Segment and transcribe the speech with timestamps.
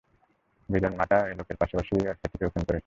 [0.69, 2.79] বেজন্মাটা এ লোকের পাশাপাশি এর খ্যাতিকেও খুন করেছে।